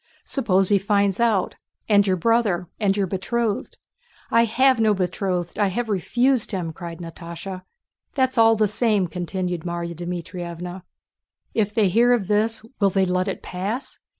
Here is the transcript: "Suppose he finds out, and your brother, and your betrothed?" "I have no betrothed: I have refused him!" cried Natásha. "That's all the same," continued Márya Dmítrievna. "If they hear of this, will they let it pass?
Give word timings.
"Suppose 0.25 0.69
he 0.69 0.79
finds 0.79 1.19
out, 1.19 1.57
and 1.87 2.07
your 2.07 2.15
brother, 2.17 2.67
and 2.79 2.97
your 2.97 3.05
betrothed?" 3.05 3.77
"I 4.31 4.45
have 4.45 4.79
no 4.79 4.95
betrothed: 4.95 5.59
I 5.59 5.67
have 5.67 5.89
refused 5.89 6.53
him!" 6.53 6.73
cried 6.73 6.97
Natásha. 6.97 7.61
"That's 8.15 8.35
all 8.39 8.55
the 8.55 8.67
same," 8.67 9.05
continued 9.05 9.61
Márya 9.61 9.93
Dmítrievna. 9.93 10.81
"If 11.53 11.71
they 11.75 11.87
hear 11.87 12.13
of 12.13 12.25
this, 12.29 12.65
will 12.79 12.89
they 12.89 13.05
let 13.05 13.27
it 13.27 13.43
pass? 13.43 13.99